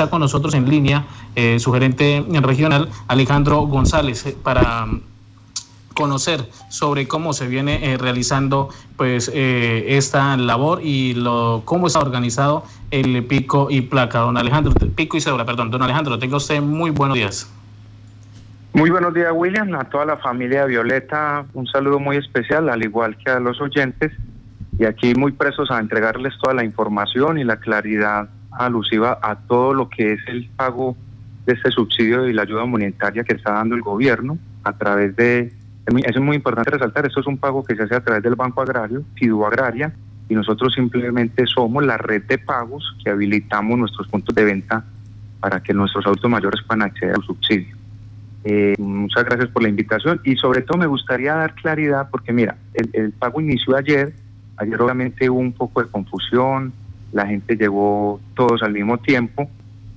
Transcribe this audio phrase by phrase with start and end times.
[0.00, 5.02] está con nosotros en línea eh, su gerente regional, Alejandro González, eh, para mm,
[5.92, 12.62] conocer sobre cómo se viene eh, realizando pues esta labor y lo cómo está organizado
[12.92, 14.20] el pico y placa.
[14.20, 15.72] Don Alejandro, pico y cédula, perdón.
[15.72, 17.52] Don Alejandro, tenga usted muy buenos días.
[18.74, 23.16] Muy buenos días, William, a toda la familia Violeta, un saludo muy especial, al igual
[23.16, 24.12] que a los oyentes,
[24.78, 29.74] y aquí muy presos a entregarles toda la información y la claridad alusiva a todo
[29.74, 30.96] lo que es el pago
[31.46, 35.52] de este subsidio y la ayuda monetaria que está dando el gobierno a través de,
[35.86, 38.60] es muy importante resaltar, esto es un pago que se hace a través del Banco
[38.60, 39.92] Agrario, Fidu Agraria,
[40.28, 44.84] y nosotros simplemente somos la red de pagos que habilitamos nuestros puntos de venta
[45.40, 47.76] para que nuestros adultos mayores puedan acceder al subsidio.
[48.44, 52.56] Eh, muchas gracias por la invitación y sobre todo me gustaría dar claridad porque mira,
[52.74, 54.12] el, el pago inició ayer,
[54.58, 56.72] ayer obviamente hubo un poco de confusión,
[57.12, 59.48] la gente llegó todos al mismo tiempo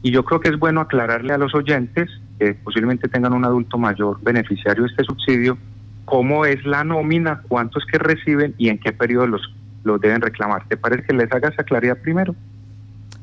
[0.01, 3.77] y yo creo que es bueno aclararle a los oyentes que posiblemente tengan un adulto
[3.77, 5.57] mayor beneficiario de este subsidio,
[6.05, 9.41] cómo es la nómina, cuántos que reciben y en qué periodo los,
[9.83, 10.67] los deben reclamar.
[10.67, 12.35] ¿Te parece que les haga esa claridad primero?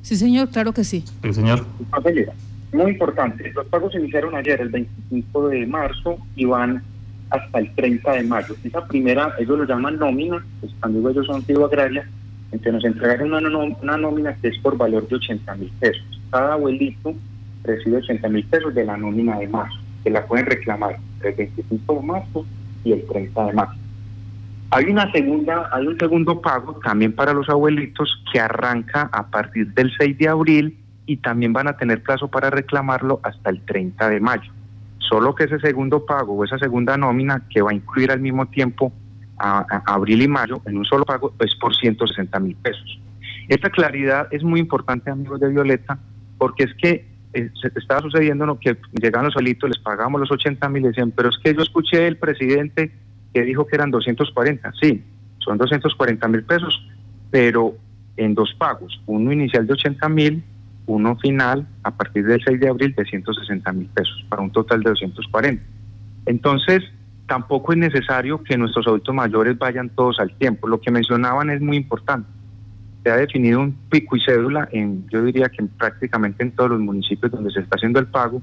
[0.02, 1.04] Sí, señor, claro que sí.
[1.22, 1.66] Sí, señor.
[2.72, 6.82] Muy importante, los pagos se iniciaron ayer, el 25 de marzo, y van
[7.30, 8.54] hasta el 30 de mayo.
[8.62, 12.08] Esa primera, ellos lo llaman nómina, pues cuando ellos son fido agraria,
[12.50, 16.20] entonces nos entregaron una, nómina que es por valor de 80 mil pesos.
[16.30, 17.14] Cada abuelito
[17.62, 21.36] recibe 80 mil pesos de la nómina de marzo, que la pueden reclamar entre el
[21.36, 22.46] 25 de marzo
[22.84, 23.78] y el 30 de marzo.
[24.70, 29.72] Hay una segunda, hay un segundo pago también para los abuelitos que arranca a partir
[29.74, 34.08] del 6 de abril y también van a tener plazo para reclamarlo hasta el 30
[34.10, 34.52] de mayo.
[34.98, 38.46] Solo que ese segundo pago o esa segunda nómina que va a incluir al mismo
[38.46, 38.92] tiempo
[39.38, 43.00] a, abril y mayo en un solo pago es por 160 mil pesos.
[43.48, 45.98] Esta claridad es muy importante, amigos de Violeta,
[46.36, 50.30] porque es que eh, se estaba sucediendo lo que llegan los solitos, les pagamos los
[50.30, 52.92] 80 mil, decían, pero es que yo escuché el presidente
[53.32, 54.72] que dijo que eran 240.
[54.80, 55.02] Sí,
[55.38, 56.86] son 240 mil pesos,
[57.30, 57.74] pero
[58.16, 60.42] en dos pagos, uno inicial de 80 mil,
[60.86, 64.82] uno final a partir del 6 de abril de 160 mil pesos, para un total
[64.82, 65.62] de 240.
[66.26, 66.82] Entonces,
[67.28, 70.66] tampoco es necesario que nuestros adultos mayores vayan todos al tiempo.
[70.66, 72.28] Lo que mencionaban es muy importante.
[73.04, 76.80] Se ha definido un pico y cédula en, yo diría que prácticamente en todos los
[76.80, 78.42] municipios donde se está haciendo el pago,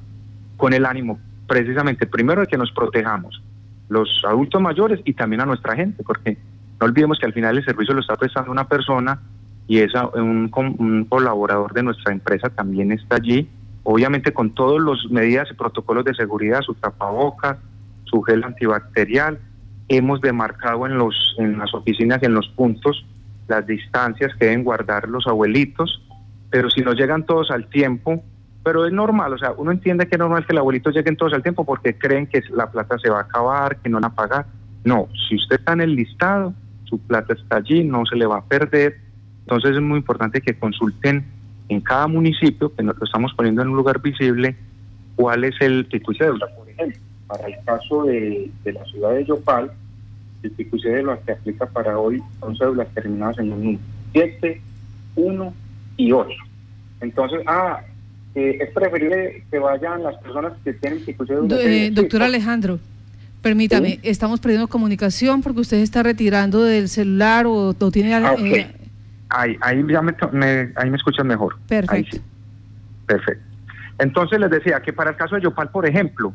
[0.55, 3.41] con el ánimo precisamente primero de que nos protejamos
[3.89, 6.37] los adultos mayores y también a nuestra gente, porque
[6.79, 9.19] no olvidemos que al final el servicio lo está prestando una persona
[9.67, 13.47] y es un, un colaborador de nuestra empresa también está allí,
[13.83, 17.57] obviamente con todas las medidas y protocolos de seguridad, su tapabocas,
[18.05, 19.39] su gel antibacterial.
[19.87, 23.05] Hemos demarcado en, los, en las oficinas y en los puntos
[23.47, 26.01] las distancias que deben guardar los abuelitos,
[26.49, 28.23] pero si no llegan todos al tiempo,
[28.63, 31.33] pero es normal, o sea, uno entiende que es normal que los abuelitos lleguen todos
[31.33, 34.15] al tiempo porque creen que la plata se va a acabar, que no van a
[34.15, 34.47] pagar.
[34.83, 36.53] No, si usted está en el listado,
[36.85, 38.99] su plata está allí, no se le va a perder.
[39.41, 41.25] Entonces es muy importante que consulten
[41.69, 44.55] en cada municipio, que nos lo estamos poniendo en un lugar visible,
[45.15, 46.99] cuál es el pico y cédula, por ejemplo.
[47.27, 49.71] Para el caso de, la ciudad de Yopal,
[50.43, 53.79] el pico y cédula que aplica para hoy son cédulas terminadas en un número
[54.13, 54.61] 7,
[55.15, 55.53] 1
[55.97, 56.29] y 8.
[57.01, 57.81] Entonces, ah,
[58.35, 61.57] eh, es preferible que vayan las personas que tienen y cédula.
[61.61, 62.79] Eh, doctor Alejandro.
[63.41, 68.15] Permítame, estamos perdiendo comunicación porque usted está retirando del celular o, tiene...
[68.15, 68.67] Ah, eh,
[69.29, 70.15] ahí, ahí, ya me,
[70.75, 71.55] ahí me escuchan mejor.
[71.67, 72.17] Perfecto.
[73.05, 73.43] Perfecto.
[73.99, 76.33] Entonces les decía que para el caso de Yopal, por ejemplo,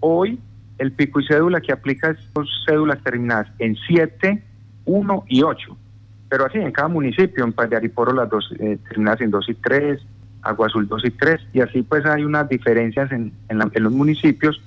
[0.00, 0.38] Hoy
[0.78, 2.18] el pico y cédula que aplica es
[2.66, 4.42] cédulas terminadas en 7,
[4.84, 5.76] 1 y 8.
[6.28, 10.00] Pero así en cada municipio, en Payariporo las dos eh, terminadas en 2 y 3,
[10.42, 14.60] Agua Azul 2 y 3, y así pues hay unas diferencias en, los municipios.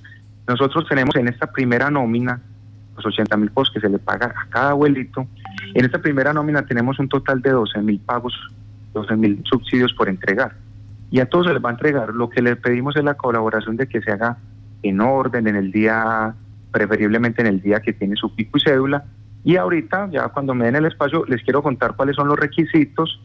[0.46, 2.40] Nosotros tenemos en esta primera nómina
[2.96, 5.26] los 80 mil pagos que se le paga a cada abuelito.
[5.74, 8.34] En esta primera nómina tenemos un total de 12 mil pagos,
[8.94, 10.54] 12 mil subsidios por entregar.
[11.10, 12.14] Y a todos se les va a entregar.
[12.14, 14.38] Lo que le pedimos es la colaboración de que se haga
[14.82, 16.34] en orden, en el día,
[16.70, 19.04] preferiblemente en el día que tiene su pico y cédula.
[19.44, 23.20] Y ahorita, ya cuando me den el espacio, les quiero contar cuáles son los requisitos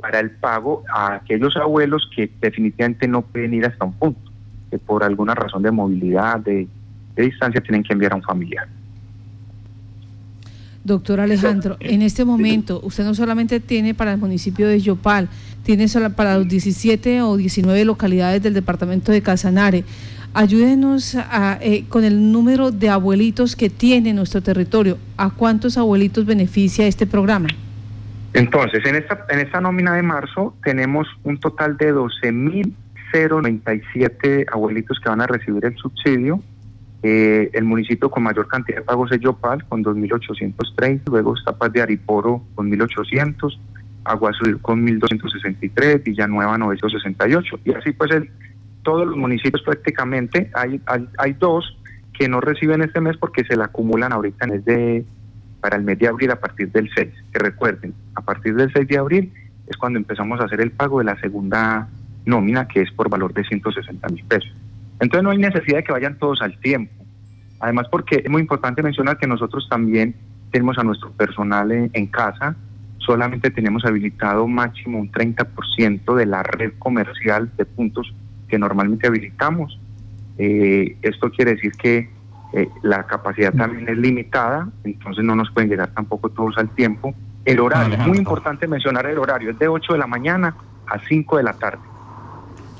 [0.00, 4.30] para el pago a aquellos abuelos que definitivamente no pueden ir hasta un punto,
[4.70, 6.68] que por alguna razón de movilidad, de,
[7.16, 8.68] distancia, tienen que enviar a un familiar.
[10.84, 15.28] Doctor Alejandro, en este momento usted no solamente tiene para el municipio de Yopal,
[15.64, 19.84] tiene para los 17 o 19 localidades del departamento de Casanare
[20.36, 24.98] ayúdenos a, eh, con el número de abuelitos que tiene nuestro territorio.
[25.16, 27.48] ¿A cuántos abuelitos beneficia este programa?
[28.34, 32.74] Entonces, en esta, en esta nómina de marzo tenemos un total de 12 mil
[33.12, 36.42] 097 abuelitos que van a recibir el subsidio.
[37.02, 41.72] Eh, el municipio con mayor cantidad de pagos es Yopal con 2.830, luego está Paz
[41.72, 43.58] de Ariporo con 1.800,
[44.04, 48.30] Agua Azul con 1.263, Villanueva 968 y así pues el,
[48.86, 51.76] todos los municipios prácticamente hay, hay, hay dos
[52.12, 55.04] que no reciben este mes porque se la acumulan ahorita en el de
[55.60, 57.08] para el mes de abril a partir del 6.
[57.32, 59.32] Que recuerden, a partir del 6 de abril
[59.66, 61.88] es cuando empezamos a hacer el pago de la segunda
[62.24, 64.54] nómina, que es por valor de 160 mil pesos.
[65.00, 66.94] Entonces no hay necesidad de que vayan todos al tiempo.
[67.58, 70.14] Además, porque es muy importante mencionar que nosotros también
[70.52, 72.54] tenemos a nuestro personal en, casa,
[72.98, 78.14] solamente tenemos habilitado máximo un 30% de la red comercial de puntos
[78.48, 79.78] que normalmente habilitamos.
[80.38, 82.10] Eh, esto quiere decir que
[82.52, 87.14] eh, la capacidad también es limitada, entonces no nos pueden llegar tampoco todos al tiempo.
[87.44, 90.54] El horario, muy importante mencionar el horario, es de 8 de la mañana
[90.86, 91.82] a 5 de la tarde.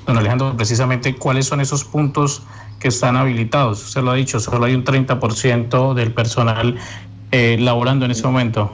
[0.05, 2.45] Don Alejandro, precisamente cuáles son esos puntos
[2.79, 3.83] que están habilitados.
[3.85, 6.77] Usted lo ha dicho, solo hay un 30% del personal
[7.31, 8.71] eh, laborando en ese momento.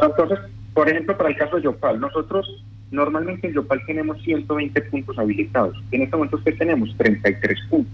[0.00, 0.38] Entonces,
[0.74, 5.82] por ejemplo, para el caso de Yopal, nosotros normalmente en Yopal tenemos 120 puntos habilitados.
[5.90, 7.92] En este momento que tenemos 33 puntos.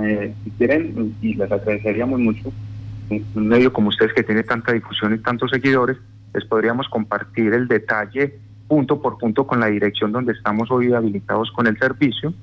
[0.00, 2.52] Eh, si quieren, y les agradeceríamos mucho,
[3.10, 5.96] un medio como ustedes que tiene tanta difusión y tantos seguidores,
[6.34, 11.50] les podríamos compartir el detalle punto por punto con la dirección donde estamos hoy habilitados
[11.52, 12.34] con el servicio.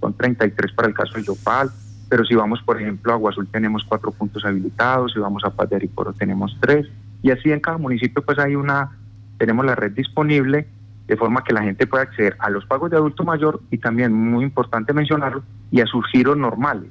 [0.00, 1.70] Son 33 para el caso de Yopal,
[2.08, 5.50] pero si vamos, por ejemplo, a Agua Azul tenemos cuatro puntos habilitados, si vamos a
[5.50, 6.88] Paz de tenemos tres,
[7.22, 8.90] y así en cada municipio pues hay una,
[9.38, 10.66] tenemos la red disponible
[11.12, 14.14] de forma que la gente pueda acceder a los pagos de adulto mayor y también,
[14.14, 16.90] muy importante mencionarlo, y a sus giros normales.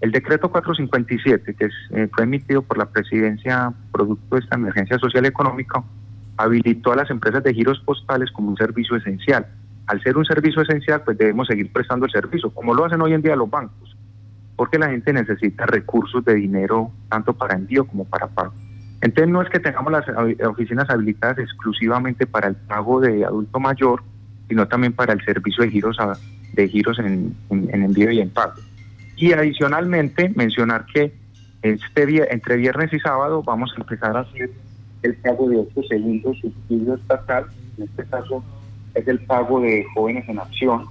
[0.00, 5.26] El decreto 457, que eh, fue emitido por la presidencia producto de esta emergencia social
[5.26, 5.82] económica,
[6.36, 9.44] habilitó a las empresas de giros postales como un servicio esencial.
[9.88, 13.12] Al ser un servicio esencial, pues debemos seguir prestando el servicio, como lo hacen hoy
[13.12, 13.96] en día los bancos,
[14.54, 18.54] porque la gente necesita recursos de dinero tanto para envío como para pago.
[19.00, 20.04] Entonces no es que tengamos las
[20.46, 24.02] oficinas habilitadas exclusivamente para el pago de adulto mayor,
[24.48, 25.96] sino también para el servicio de giros,
[26.54, 28.54] de giros en, envío y en pago.
[29.16, 31.12] Y adicionalmente mencionar que
[31.62, 34.50] este entre viernes y sábado vamos a empezar a hacer
[35.02, 37.46] el pago de otro segundo subsidio estatal,
[37.76, 38.42] en este caso
[38.94, 40.86] es el pago de jóvenes en acción,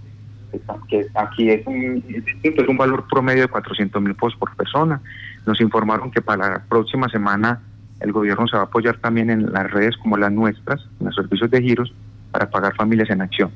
[0.90, 2.04] que aquí es un,
[2.42, 5.02] es un valor promedio de 400 mil pesos por persona.
[5.46, 7.62] Nos informaron que para la próxima semana
[8.00, 11.16] el gobierno se va a apoyar también en las redes como las nuestras, en los
[11.16, 11.94] servicios de giros,
[12.32, 13.52] para pagar familias en acción.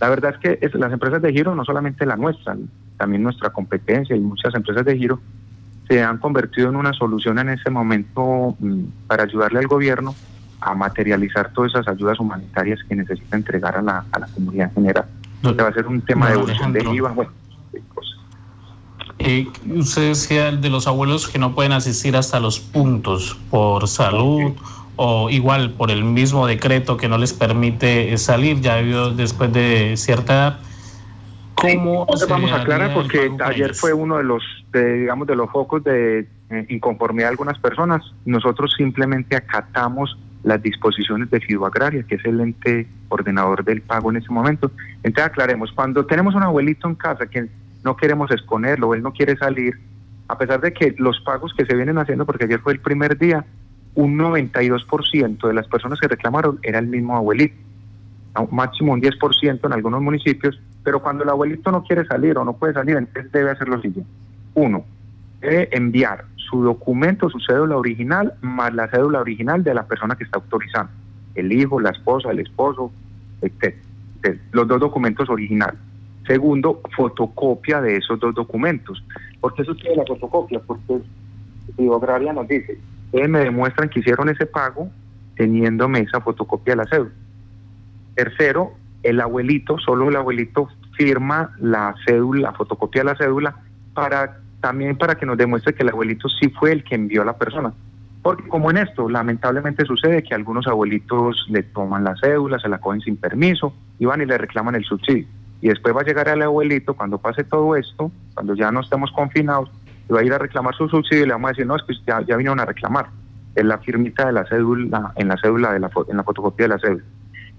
[0.00, 2.56] La verdad es que es, las empresas de giro, no solamente la nuestra,
[2.98, 5.20] también nuestra competencia y muchas empresas de giro,
[5.88, 10.14] se han convertido en una solución en ese momento mm, para ayudarle al gobierno
[10.60, 15.04] a materializar todas esas ayudas humanitarias que necesita entregar a la, a la comunidad general.
[15.42, 16.36] No, va a ser un tema de,
[16.72, 17.30] de IVA, bueno,
[17.72, 18.15] de cosas.
[19.18, 24.52] Eh, usted decía de los abuelos que no pueden asistir hasta los puntos por salud
[24.96, 28.76] o igual por el mismo decreto que no les permite salir ya
[29.12, 30.58] después de cierta edad.
[31.54, 34.42] ¿Cómo vamos a aclarar porque ayer fue uno de los,
[34.72, 38.02] digamos, de los focos de eh, inconformidad de algunas personas.
[38.24, 44.10] Nosotros simplemente acatamos las disposiciones de Fido Agraria, que es el ente ordenador del pago
[44.10, 44.70] en ese momento.
[45.02, 47.48] Entonces aclaremos, cuando tenemos un abuelito en casa que
[47.86, 49.78] no queremos exponerlo, él no quiere salir,
[50.26, 53.16] a pesar de que los pagos que se vienen haciendo, porque ayer fue el primer
[53.16, 53.46] día,
[53.94, 57.54] un 92% de las personas que reclamaron era el mismo abuelito,
[58.50, 62.54] máximo un 10% en algunos municipios, pero cuando el abuelito no quiere salir o no
[62.54, 64.10] puede salir, entonces debe hacer lo siguiente.
[64.54, 64.84] Uno,
[65.40, 70.24] debe enviar su documento, su cédula original, más la cédula original de la persona que
[70.24, 70.90] está autorizando,
[71.36, 72.90] el hijo, la esposa, el esposo,
[73.42, 73.76] etc.
[74.50, 75.78] Los dos documentos originales.
[76.26, 79.02] Segundo, fotocopia de esos dos documentos.
[79.40, 80.60] ¿Por qué tiene la fotocopia?
[80.66, 81.00] Porque
[81.78, 84.90] el Agraria nos dice, ustedes me demuestran que hicieron ese pago
[85.36, 87.10] teniéndome esa fotocopia de la cédula.
[88.14, 93.54] Tercero, el abuelito, solo el abuelito firma la cédula, la fotocopia de la cédula,
[93.94, 97.26] para también para que nos demuestre que el abuelito sí fue el que envió a
[97.26, 97.72] la persona.
[98.22, 102.78] Porque como en esto, lamentablemente sucede que algunos abuelitos le toman la cédula, se la
[102.78, 105.28] cogen sin permiso y van y le reclaman el subsidio
[105.60, 109.10] y después va a llegar el abuelito cuando pase todo esto, cuando ya no estemos
[109.12, 109.70] confinados,
[110.08, 111.82] y va a ir a reclamar su subsidio y le vamos a decir, no, es
[111.82, 113.06] que ya, ya vinieron a reclamar.
[113.56, 116.74] en la firmita de la cédula, en la cédula, de la, en la fotocopia de
[116.74, 117.04] la cédula.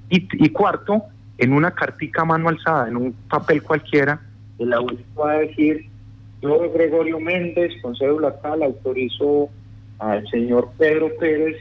[0.09, 1.03] Y, cuarto,
[1.37, 4.21] en una cartica mano alzada, en un papel cualquiera,
[4.57, 5.85] el abuelito va a decir,
[6.41, 9.49] yo, Gregorio Méndez, con cédula tal, autorizo
[9.99, 11.57] al señor Pedro Pérez,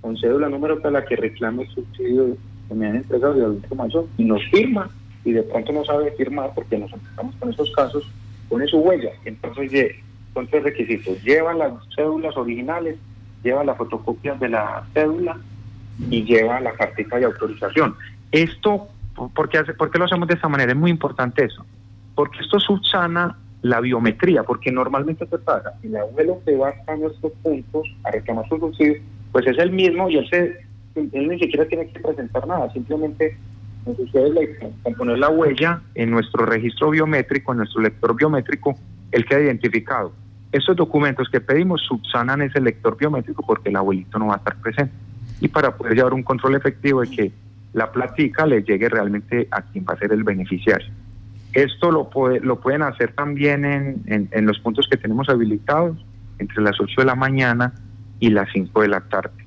[0.00, 2.36] con cédula número tal, a que reclame el subsidio
[2.68, 4.88] que me han entregado de adulto mayor, y nos firma
[5.24, 8.10] y de pronto no sabe firmar porque nos enfrentamos con estos casos,
[8.48, 9.10] pone su huella.
[9.24, 9.96] Entonces,
[10.34, 11.22] son tres requisitos.
[11.22, 12.96] Lleva las cédulas originales,
[13.42, 15.38] lleva las fotocopias de la cédula
[16.10, 17.94] y lleva la cartita de autorización.
[18.32, 18.88] Esto,
[19.34, 20.72] ¿por qué, hace, ¿por lo hacemos de esta manera?
[20.72, 21.64] Es muy importante eso.
[22.14, 27.32] Porque esto subsana la biometría, porque normalmente se pasa, el abuelo que va a nuestros
[27.42, 29.00] puntos a reclamar su subsidio,
[29.32, 30.60] pues es el mismo y él, se,
[30.96, 33.38] él ni siquiera tiene que presentar nada, simplemente
[33.86, 38.76] ustedes le con poner la huella en nuestro registro biométrico, en nuestro lector biométrico,
[39.12, 40.12] él queda identificado.
[40.52, 44.56] Estos documentos que pedimos subsanan ese lector biométrico porque el abuelito no va a estar
[44.56, 44.94] presente.
[45.40, 47.32] Y para poder llevar un control efectivo de que
[47.72, 50.88] la platica le llegue realmente a quien va a ser el beneficiario.
[51.52, 55.96] Esto lo, puede, lo pueden hacer también en, en los puntos que tenemos habilitados,
[56.38, 57.74] entre las 8 de la mañana
[58.20, 59.43] y las 5 de la tarde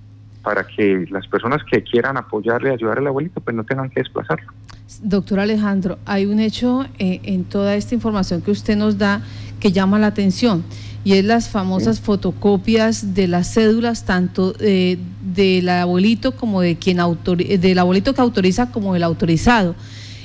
[0.47, 4.47] para que las personas que quieran apoyarle, ayudar al abuelito, pues no tengan que desplazarlo.
[5.03, 9.21] Doctor Alejandro, hay un hecho eh, en toda esta información que usted nos da
[9.59, 10.63] que llama la atención
[11.03, 16.99] y es las famosas fotocopias de las cédulas tanto eh, del abuelito como de quien
[17.59, 19.75] del abuelito que autoriza como del autorizado.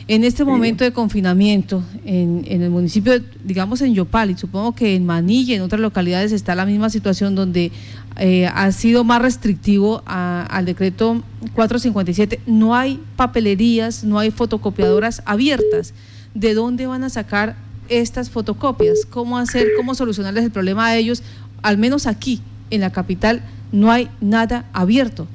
[0.09, 3.13] En este momento de confinamiento en, el municipio,
[3.45, 6.91] digamos en Yopal, y supongo que en Manilla y en otras localidades está la misma
[6.91, 7.71] situación donde
[8.19, 11.23] eh, ha sido más restrictivo al decreto
[11.55, 15.95] 457, no hay papelerías, no hay fotocopiadoras abiertas.
[16.35, 17.57] ¿De dónde van a sacar
[17.89, 19.07] estas fotocopias?
[19.09, 21.23] ¿Cómo hacer, cómo solucionarles el problema a ellos?
[21.63, 22.41] Al menos aquí,
[22.71, 25.29] en la capital, no hay nada abierto.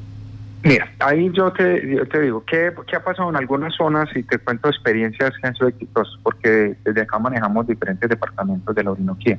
[0.63, 4.09] Mira, ahí yo te, te digo, ¿qué, ha pasado en algunas zonas?
[4.15, 8.83] Y te cuento experiencias que han sido exitosas, porque desde acá manejamos diferentes departamentos de
[8.83, 9.37] la Orinoquía.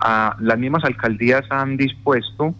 [0.00, 2.54] Ah, las mismas alcaldías han dispuesto,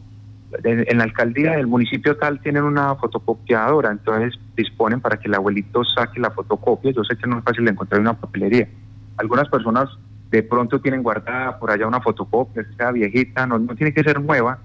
[0.65, 5.85] en, la alcaldía del municipio tal tienen una fotocopiadora, entonces disponen para que el abuelito
[5.85, 6.91] saque la fotocopia.
[6.91, 8.69] Yo sé que no es fácil encontrar una papelería.
[9.17, 9.89] Algunas personas
[10.31, 14.21] de pronto tienen guardada por allá una fotocopia, sea viejita, no, no tiene que ser
[14.21, 14.59] nueva,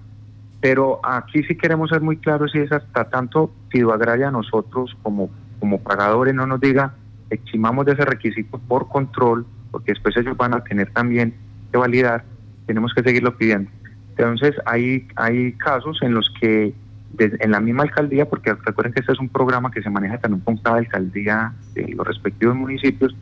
[0.66, 5.30] pero aquí sí queremos ser muy claros y es hasta tanto Fido Agraria nosotros como,
[5.60, 6.92] como pagadores no nos diga
[7.30, 11.34] eximamos de ese requisito por control, porque después ellos van a tener también
[11.70, 12.24] que validar,
[12.66, 13.70] tenemos que seguirlo pidiendo.
[14.10, 16.74] Entonces hay, hay casos en los que
[17.16, 20.40] en la misma alcaldía, porque recuerden que este es un programa que se maneja también
[20.40, 23.14] con cada alcaldía de los respectivos municipios,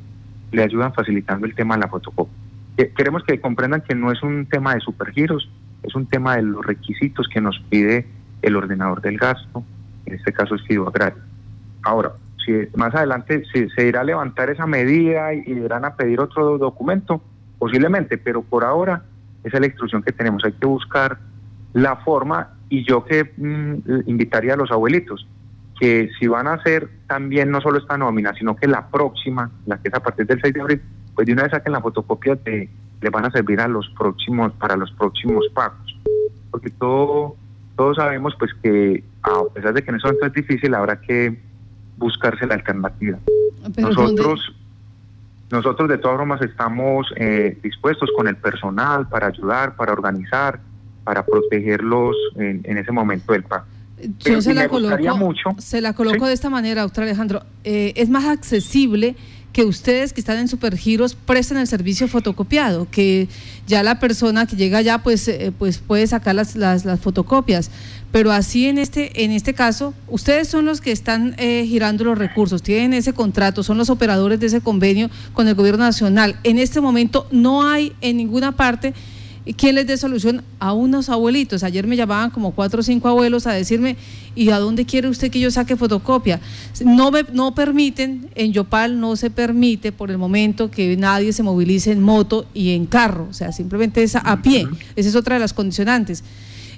[0.51, 2.33] le ayudan facilitando el tema de la fotocopia.
[2.97, 5.51] Queremos que comprendan que no es un tema de supergiros,
[5.85, 8.07] es un tema de los requisitos que nos pide
[8.43, 9.65] el ordenador del gasto,
[10.07, 11.23] en este caso es Fido Agrario.
[11.83, 12.13] Ahora,
[12.45, 16.59] si más adelante se, se irá a levantar esa medida y, irán a pedir otro
[16.59, 17.23] documento,
[17.59, 19.03] posiblemente, pero por ahora
[19.45, 20.45] esa es la instrucción que tenemos.
[20.45, 21.19] Hay que buscar
[21.73, 25.27] la forma y yo que mm, invitaría a los abuelitos
[25.79, 29.79] que si van a hacer también no solo esta nómina, sino que la próxima, la
[29.79, 30.83] que es a partir del 6 de abril,
[31.15, 32.69] pues de una vez saquen la fotocopia de
[33.05, 35.95] le van a servir a los próximos, para los próximos pagos.
[36.51, 37.37] Porque todo,
[37.77, 41.39] todos sabemos pues que a pesar de que en eso es difícil, habrá que
[41.99, 43.19] buscarse la alternativa.
[43.77, 44.55] nosotros,
[45.51, 50.61] nosotros de todas formas estamos eh, dispuestos con el personal para ayudar, para organizar,
[51.05, 53.67] para protegerlos en, ese momento del pago.
[54.21, 57.43] Yo se la, coloco, mucho, se la coloco de esta manera, doctor Alejandro.
[57.65, 59.15] Eh, es más accesible
[59.55, 63.29] que ustedes que están en Supergiros presten el servicio fotocopiado, que
[63.69, 67.71] ya la persona que llega allá pues, eh, pues puede sacar las, las, fotocopias.
[68.11, 72.19] Pero así en este, en este caso, ustedes son los que están eh, girando los
[72.19, 76.37] recursos, tienen ese contrato, son los operadores de ese convenio con el gobierno nacional.
[76.43, 78.93] En este momento no hay en ninguna parte
[79.53, 81.65] ¿Quién les dé solución a unos abuelitos?
[81.65, 83.97] Ayer me llamaban como cuatro o cinco abuelos a decirme,
[84.35, 86.41] ¿y a dónde quiere usted que yo saque fotocopia?
[86.83, 91.93] No, no permiten, en Yopal no se permite por el momento que nadie se movilice
[91.93, 94.67] en moto y en carro, o sea, simplemente es a, pie.
[94.97, 96.25] Esa es otra de las condicionantes.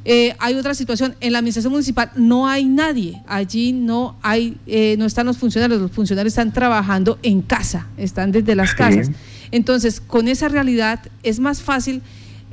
[0.04, 4.96] Eh, hay otra situación, en la administración municipal no hay nadie, allí no hay, eh,
[4.98, 9.10] no están los funcionarios, los funcionarios están trabajando en casa, están desde las casas.
[9.52, 12.02] Entonces, con esa realidad es más fácil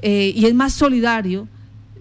[0.06, 1.48] eh, y es más solidario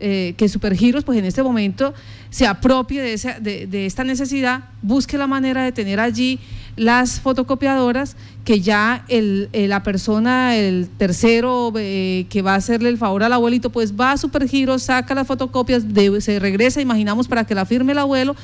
[0.01, 1.95] eh, que Supergiros, pues en este momento
[2.31, 6.41] se apropie de, esa, de, esta necesidad, busque la manera de tener allí
[6.75, 12.99] las fotocopiadoras que ya el, eh, la persona, el tercero que va a hacerle el
[12.99, 15.85] favor al abuelito, pues va a Supergiros, saca las fotocopias,
[16.19, 18.35] se regresa, imaginamos, para que la firme el abuelo,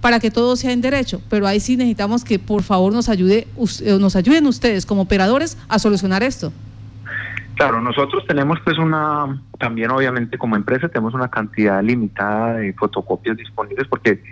[0.00, 1.20] para que todo sea en derecho.
[1.28, 3.48] Pero ahí sí necesitamos que por favor nos, ayude,
[3.98, 6.52] nos ayuden ustedes como operadores a solucionar esto.
[7.58, 13.36] Claro, nosotros tenemos pues una, también obviamente como empresa tenemos una cantidad limitada de fotocopias
[13.36, 14.22] disponibles porque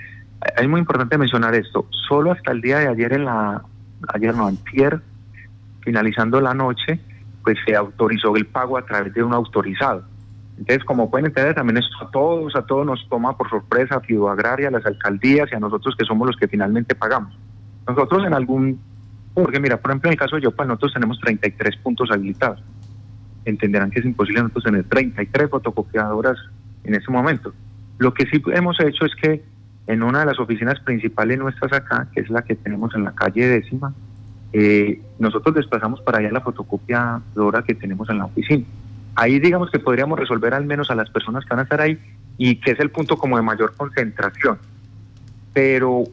[0.56, 3.64] es muy importante mencionar esto, solo hasta el día de ayer en la,
[4.14, 5.00] ayer no, antier,
[5.80, 7.00] finalizando la noche,
[7.42, 10.04] pues se autorizó el pago a través de un autorizado.
[10.56, 14.00] Entonces, como pueden entender, también esto a todos, a todos nos toma por sorpresa, a
[14.02, 17.36] Fido Agraria, a las alcaldías y a nosotros que somos los que finalmente pagamos.
[17.88, 18.80] Nosotros en algún,
[19.34, 22.62] porque mira, por ejemplo, en el caso de Yopal, nosotros tenemos 33 puntos habilitados.
[23.46, 26.36] Entenderán que es imposible nosotros tener 33 fotocopiadoras
[26.84, 27.54] en ese momento.
[27.98, 29.42] Lo que sí hemos hecho es que
[29.86, 33.14] en una de las oficinas principales nuestras acá, que es la que tenemos en la
[33.14, 33.94] calle décima,
[34.52, 38.64] eh, nosotros desplazamos para allá la fotocopiadora que tenemos en la oficina.
[39.14, 41.98] Ahí digamos que podríamos resolver al menos a las personas que van a estar ahí
[42.36, 44.58] y que es el punto como de mayor concentración.
[45.54, 46.04] Pero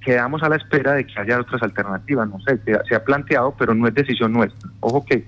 [0.00, 3.74] quedamos a la espera de que haya otras alternativas, no sé, se, ha planteado, pero
[3.74, 4.70] no es decisión nuestra.
[4.80, 5.26] Ojo que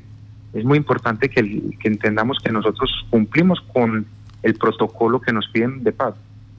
[0.53, 1.43] es muy importante que,
[1.79, 4.07] que entendamos que nosotros cumplimos con
[4.43, 6.15] el protocolo que nos piden de paz,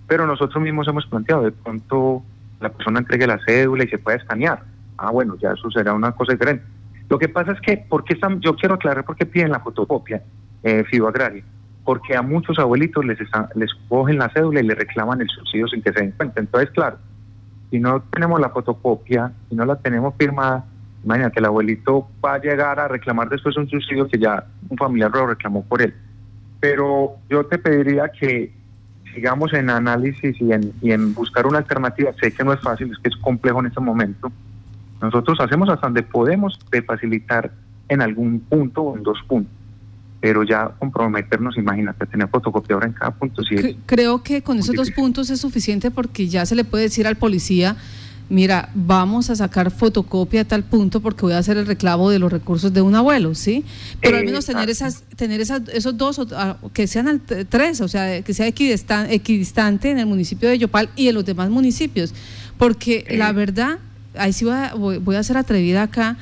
[0.07, 2.23] pero nosotros mismos hemos planteado, de pronto
[2.59, 4.63] la persona entregue la cédula y se puede escanear.
[4.97, 6.63] Ah, bueno, ya eso será una cosa diferente.
[7.09, 9.59] Lo que pasa es que, ¿por qué están, yo quiero aclarar por qué piden la
[9.59, 10.21] fotocopia
[10.63, 11.43] eh, Agraria,
[11.85, 13.17] porque a muchos abuelitos les,
[13.55, 16.39] les cogen la cédula y le reclaman el subsidio sin que se den cuenta.
[16.39, 16.97] Entonces, claro,
[17.71, 20.65] si no tenemos la fotocopia, si no la tenemos firmada,
[21.03, 25.11] imagínate, el abuelito va a llegar a reclamar después un subsidio que ya un familiar
[25.11, 25.93] lo reclamó por él.
[26.59, 28.51] Pero yo te pediría que
[29.13, 32.11] sigamos en análisis y en, y en buscar una alternativa.
[32.19, 34.31] Sé que no es fácil, es que es complejo en este momento.
[35.01, 37.51] Nosotros hacemos hasta donde podemos de facilitar
[37.87, 39.59] en algún punto o en dos puntos
[40.21, 43.41] pero ya comprometernos, imagínate, tener fotocopiadora en cada punto.
[43.85, 47.15] Creo que con esos dos puntos es suficiente porque ya se le puede decir al
[47.15, 47.77] policía,
[48.29, 52.19] mira, vamos a sacar fotocopia a tal punto porque voy a hacer el reclamo de
[52.19, 53.65] los recursos de un abuelo, ¿sí?
[54.01, 58.21] Pero al menos tener esas, tener esas, esos dos, ah, que sean tres, o sea,
[58.21, 62.13] que sea equidistante en el municipio de Yopal y en los demás municipios,
[62.57, 63.79] porque la verdad,
[64.15, 66.17] ahí sí voy a, voy a ser atrevida acá,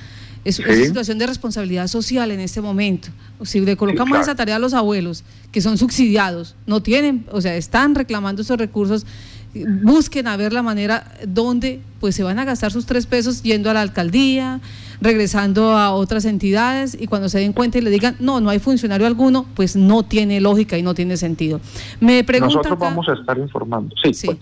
[0.47, 3.09] es una situación de responsabilidad social en este momento.
[3.43, 7.57] Si le colocamos esa tarea a los abuelos, que son subsidiados, no tienen, o sea,
[7.57, 9.05] están reclamando esos recursos,
[9.65, 13.69] busquen a ver la manera donde pues se van a gastar sus tres pesos yendo
[13.69, 14.59] a la alcaldía,
[15.01, 18.59] regresando a otras entidades y cuando se den cuenta y le digan, no, no hay
[18.59, 21.59] funcionario alguno, pues no tiene lógica y no tiene sentido.
[21.99, 23.95] Me pregunta Nosotros vamos a estar informando.
[24.01, 24.27] Sí, sí.
[24.27, 24.37] Pues.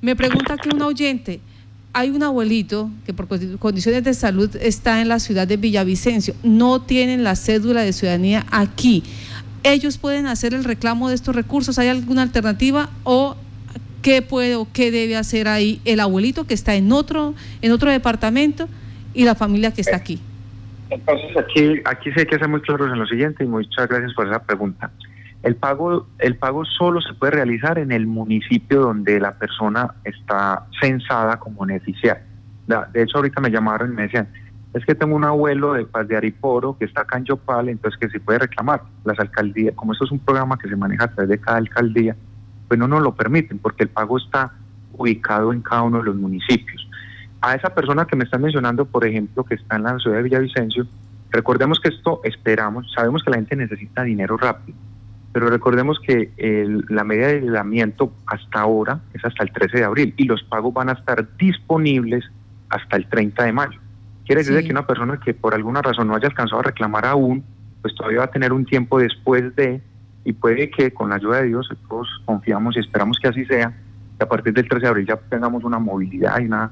[0.00, 1.40] Me pregunta que un oyente,
[1.92, 6.82] hay un abuelito que por condiciones de salud está en la ciudad de Villavicencio, no
[6.82, 9.02] tienen la cédula de ciudadanía aquí.
[9.62, 11.78] ¿Ellos pueden hacer el reclamo de estos recursos?
[11.78, 13.36] ¿Hay alguna alternativa o
[14.02, 17.90] qué puede o qué debe hacer ahí el abuelito que está en otro en otro
[17.90, 18.68] departamento
[19.14, 20.20] y la familia que está aquí?
[20.90, 24.12] Entonces aquí aquí sí hay que ser muy claros en lo siguiente y muchas gracias
[24.14, 24.90] por esa pregunta.
[25.42, 30.66] El pago, el pago solo se puede realizar en el municipio donde la persona está
[30.80, 32.24] censada como beneficiaria.
[32.92, 34.28] De hecho, ahorita me llamaron y me decían,
[34.72, 37.98] es que tengo un abuelo de Paz de Ariporo que está acá en Yopal, entonces
[38.00, 38.82] que se puede reclamar.
[39.04, 42.16] Las alcaldías, como esto es un programa que se maneja a través de cada alcaldía,
[42.72, 44.52] pues no nos lo permiten porque el pago está
[44.94, 46.88] ubicado en cada uno de los municipios.
[47.42, 50.22] A esa persona que me están mencionando, por ejemplo, que está en la ciudad de
[50.22, 50.86] Villavicencio,
[51.30, 54.74] recordemos que esto esperamos, sabemos que la gente necesita dinero rápido
[55.32, 56.30] pero recordemos que
[56.88, 60.72] la media de aislamiento hasta ahora es hasta el 13 de abril y los pagos
[60.74, 62.24] van a estar disponibles
[62.68, 63.78] hasta el 30 de mayo.
[64.26, 67.44] Quiere decir que una persona que por alguna razón no haya alcanzado a reclamar aún,
[67.80, 69.80] pues todavía va a tener un tiempo después de,
[70.24, 73.72] y puede que con la ayuda de Dios, todos confiamos y esperamos que así sea,
[74.18, 76.70] que a partir del 13 de abril ya tengamos una movilidad y una,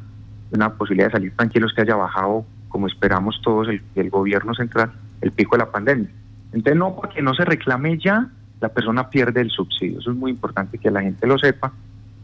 [0.53, 4.93] una posibilidad de salir tranquilos que haya bajado, como esperamos todos, el, el gobierno central,
[5.21, 6.09] el pico de la pandemia.
[6.53, 8.29] Entonces no porque no se reclame ya,
[8.61, 9.99] la persona pierde el subsidio.
[9.99, 11.73] Eso es muy importante que la gente lo sepa,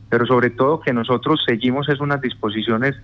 [0.09, 2.95] pero sobre todo que nosotros seguimos es unas disposiciones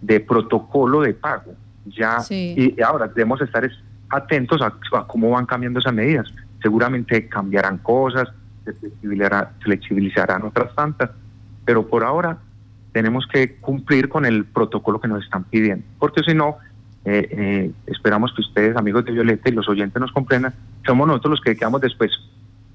[0.00, 1.54] de protocolo de pago.
[1.86, 3.68] Ya y ahora debemos estar
[4.10, 4.72] atentos a,
[5.06, 6.32] cómo van cambiando esas medidas.
[6.62, 8.28] Seguramente cambiarán cosas,
[8.64, 8.72] se
[9.60, 11.10] flexibilizarán otras tantas,
[11.64, 12.38] pero por ahora
[12.92, 16.56] tenemos que cumplir con el protocolo que nos están pidiendo, porque si no,
[17.04, 21.32] eh, eh, esperamos que ustedes, amigos de Violeta y los oyentes nos comprendan, somos nosotros
[21.32, 22.10] los que quedamos después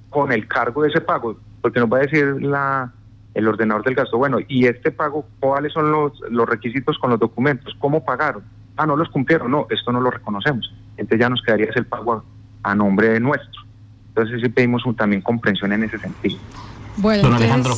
[0.10, 2.94] con el cargo de ese pago, porque nos va a decir la,
[3.34, 6.14] el ordenador del gasto, bueno, y este pago, ¿cuáles son los,
[6.48, 7.76] requisitos con los documentos?
[7.80, 8.44] ¿Cómo pagaron?
[8.78, 10.72] Ah, no los cumplieron, no, esto no lo reconocemos.
[10.98, 12.24] Entonces ya nos quedaría ese pago
[12.62, 13.63] a, nombre de nuestro.
[14.16, 16.38] Entonces sí pedimos también comprensión en ese sentido.
[16.98, 17.74] Bueno, Don Alejandro,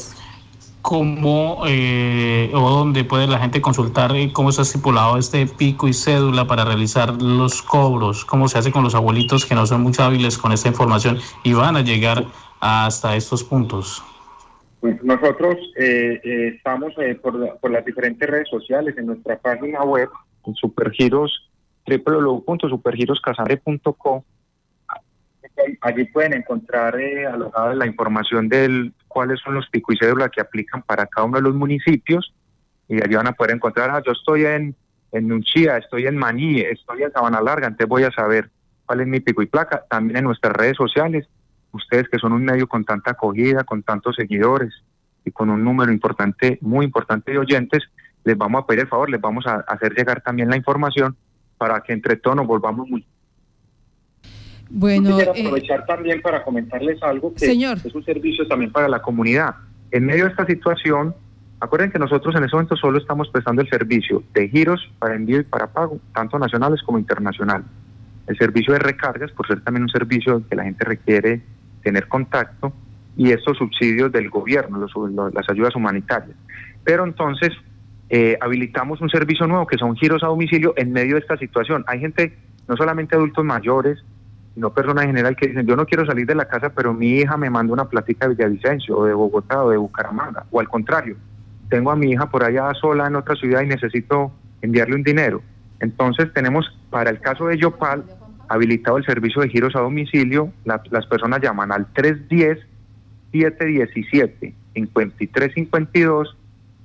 [0.82, 6.45] ¿cómo eh, o dónde puede la gente consultar cómo está estipulado este pico y cédula
[6.45, 8.26] para realizar los cobros?
[8.26, 11.54] ¿Cómo se hace con los abuelitos que no son muy hábiles con esta información y
[11.54, 12.26] van a llegar
[12.60, 14.04] hasta estos puntos?
[15.02, 20.10] nosotros eh, eh, estamos por, por, las diferentes redes sociales en nuestra página web,
[20.45, 21.50] en Supergiros
[21.88, 24.24] www.supergiroscasanare.co.
[25.82, 30.41] Allí pueden encontrar eh, alojada la información de cuáles son los pico y cédula que
[30.41, 32.34] aplican para cada uno de los municipios
[32.88, 34.76] y allí van a poder encontrar, ah, yo estoy en,
[35.12, 38.50] en estoy en Maní, estoy en Sabana Larga, entonces voy a saber
[38.86, 39.84] cuál es mi pico y placa.
[39.89, 41.28] También en nuestras redes sociales,
[41.72, 44.74] ustedes que son un medio con tanta acogida, con tantos seguidores
[45.24, 47.84] y con un número importante, muy importante de oyentes,
[48.24, 51.15] les vamos a pedir el favor, les vamos a hacer llegar también la información
[51.58, 53.06] para que entre todos nos volvamos muy...
[54.69, 59.01] Bueno, quiero eh, aprovechar también para comentarles algo que es un servicio también para la
[59.01, 59.56] comunidad.
[59.91, 61.15] En medio de esta situación,
[61.60, 65.39] acuerden que nosotros en ese momento solo estamos prestando el servicio de giros para envío
[65.39, 67.63] y para pago, tanto nacionales como internacional.
[68.28, 71.41] El servicio de recargas, por ser también un servicio que la gente requiere
[71.84, 72.73] tener contacto,
[73.17, 74.86] y estos subsidios del gobierno,
[75.34, 76.36] las ayudas humanitarias.
[76.84, 77.51] Pero entonces
[78.10, 81.84] eh, habilitamos un servicio nuevo que son giros a domicilio en medio de esta situación.
[81.88, 84.04] Hay gente, no solamente adultos mayores,
[84.56, 87.10] sino personas en general que dicen, yo no quiero salir de la casa, pero mi
[87.10, 90.70] hija me manda una plática de Villavicencio o de Bogotá o de Bucaramanga, o al
[90.70, 91.18] contrario,
[91.70, 95.41] tengo a mi hija por allá sola en otra ciudad y necesito enviarle un dinero.
[95.82, 98.06] Entonces tenemos, para el caso de Yopal,
[98.48, 102.60] habilitado el servicio de giros a domicilio, las personas llaman al 310
[103.32, 106.38] 717 5352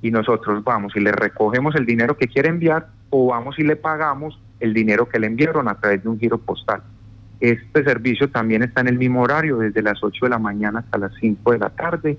[0.02, 3.76] y nosotros vamos y le recogemos el dinero que quiere enviar o vamos y le
[3.76, 6.82] pagamos el dinero que le enviaron a través de un giro postal.
[7.40, 10.98] Este servicio también está en el mismo horario, desde las 8 de la mañana hasta
[10.98, 12.18] las 5 de la tarde.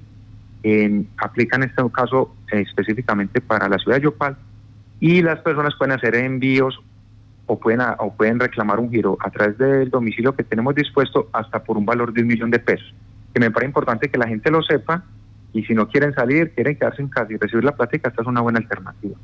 [0.63, 4.37] En, aplica en este caso eh, específicamente para la ciudad de Yopal
[4.99, 6.79] y las personas pueden hacer envíos
[7.47, 11.63] o pueden, o pueden reclamar un giro a través del domicilio que tenemos dispuesto hasta
[11.63, 12.93] por un valor de un millón de pesos.
[13.33, 15.03] Que me parece importante que la gente lo sepa
[15.53, 18.27] y si no quieren salir, quieren quedarse en casa y recibir la plática, esta es
[18.27, 19.17] una buena alternativa.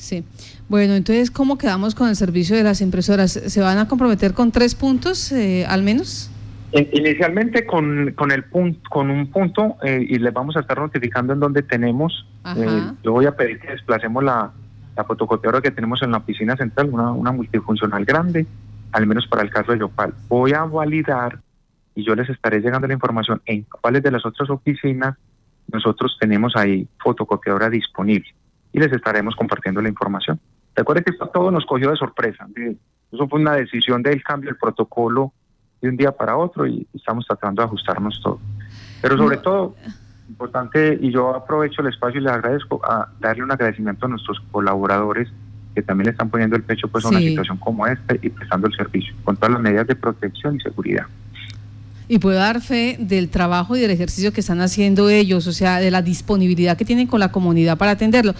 [0.00, 0.24] Sí.
[0.68, 3.32] Bueno, entonces, ¿cómo quedamos con el servicio de las impresoras?
[3.32, 6.30] ¿Se van a comprometer con tres puntos eh, al menos?
[6.72, 11.32] Inicialmente con, con, el punto, con un punto eh, y les vamos a estar notificando
[11.32, 12.26] en donde tenemos.
[12.56, 14.52] Eh, yo voy a pedir que desplacemos la,
[14.96, 18.46] la fotocopiadora que tenemos en la oficina central, una, una multifuncional grande,
[18.92, 20.14] al menos para el caso de Yopal.
[20.28, 21.40] Voy a validar
[21.94, 25.16] y yo les estaré llegando la información en cuáles de las otras oficinas
[25.70, 28.28] nosotros tenemos ahí fotocopiadora disponible
[28.72, 30.38] y les estaremos compartiendo la información.
[30.74, 32.46] Recuerden que todo nos cogió de sorpresa.
[33.12, 35.32] Eso fue una decisión del cambio del protocolo
[35.80, 38.38] de un día para otro y estamos tratando de ajustarnos todo.
[39.02, 39.74] Pero sobre todo,
[40.28, 44.40] importante, y yo aprovecho el espacio y les agradezco a darle un agradecimiento a nuestros
[44.52, 45.28] colaboradores
[45.74, 48.66] que también le están poniendo el pecho pues a una situación como esta y prestando
[48.66, 51.06] el servicio con todas las medidas de protección y seguridad
[52.10, 55.78] y puedo dar fe del trabajo y del ejercicio que están haciendo ellos, o sea,
[55.78, 58.34] de la disponibilidad que tienen con la comunidad para atenderlo.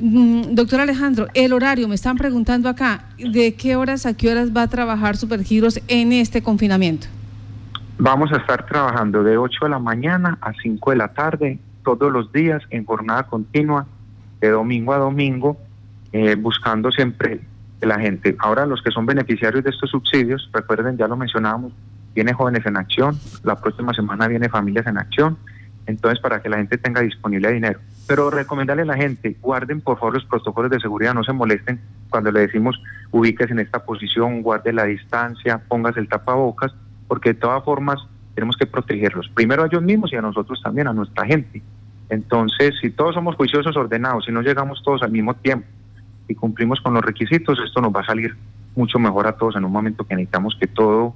[0.00, 4.50] Mm, doctor Alejandro, el horario, me están preguntando acá, ¿de qué horas a qué horas
[4.50, 7.06] va a trabajar Supergiros en este confinamiento?
[7.96, 12.10] Vamos a estar trabajando de 8 de la mañana a 5 de la tarde, todos
[12.10, 13.86] los días, en jornada continua,
[14.40, 15.56] de domingo a domingo,
[16.12, 17.40] eh, buscando siempre
[17.82, 21.72] la gente, ahora los que son beneficiarios de estos subsidios, recuerden, ya lo mencionábamos,
[22.14, 25.38] viene Jóvenes en Acción, la próxima semana viene Familias en Acción,
[25.86, 27.80] entonces para que la gente tenga disponible dinero.
[28.06, 31.80] Pero recomendarle a la gente, guarden por favor los protocolos de seguridad, no se molesten
[32.10, 36.74] cuando le decimos ubíquese en esta posición, guarde la distancia, póngase el tapabocas,
[37.08, 37.98] porque de todas formas
[38.34, 41.62] tenemos que protegerlos, primero a ellos mismos y a nosotros también, a nuestra gente.
[42.08, 45.66] Entonces, si todos somos juiciosos, ordenados, si no llegamos todos al mismo tiempo
[46.28, 48.36] y cumplimos con los requisitos, esto nos va a salir
[48.74, 51.14] mucho mejor a todos en un momento que necesitamos que todo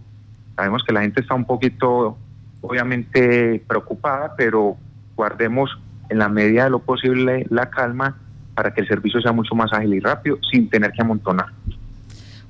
[0.57, 2.17] Sabemos que la gente está un poquito,
[2.63, 4.77] obviamente, preocupada, pero
[5.15, 5.71] guardemos
[6.09, 8.17] en la medida de lo posible la calma
[8.55, 11.47] para que el servicio sea mucho más ágil y rápido sin tener que amontonar.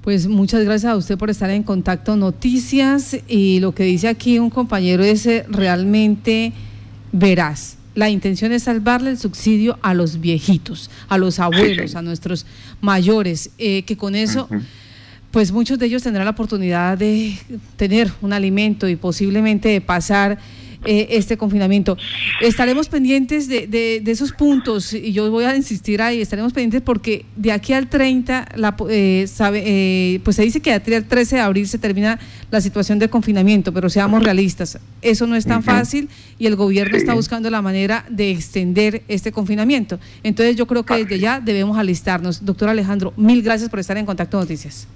[0.02, 4.38] Pues muchas gracias a usted por estar en contacto Noticias y lo que dice aquí
[4.38, 6.52] un compañero es eh, realmente
[7.10, 7.76] veraz.
[7.96, 12.46] La intención es salvarle el subsidio a los viejitos, a los abuelos, a nuestros
[12.80, 14.48] mayores, eh, que con eso
[15.30, 17.36] pues muchos de ellos tendrán la oportunidad de
[17.76, 20.38] tener un alimento y posiblemente de pasar
[20.86, 21.98] eh, este confinamiento.
[22.40, 27.50] Estaremos pendientes de, esos puntos y yo voy a insistir ahí, estaremos pendientes porque de
[27.50, 31.66] aquí al 30, la, eh, sabe, eh, pues se dice que el 13 de abril
[31.66, 32.20] se termina
[32.52, 36.08] la situación de confinamiento, pero seamos realistas, eso no es tan fácil
[36.38, 39.98] y el gobierno está buscando la manera de extender este confinamiento.
[40.22, 42.44] Entonces yo creo que desde ya debemos alistarnos.
[42.44, 44.86] Doctor Alejandro, mil gracias por estar en Contacto Noticias.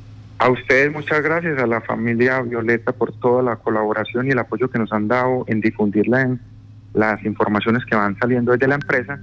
[0.41, 4.71] A ustedes muchas gracias, a la familia Violeta por toda la colaboración y el apoyo
[4.71, 9.21] que nos han dado en difundir las informaciones que van saliendo desde la empresa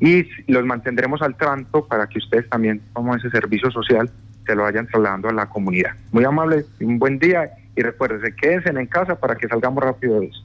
[0.00, 4.10] y los mantendremos al tanto para que ustedes también, como ese servicio social,
[4.44, 5.92] se lo vayan trasladando a la comunidad.
[6.10, 10.26] Muy amable, un buen día y recuérdense, quédense en casa para que salgamos rápido de
[10.26, 10.44] eso.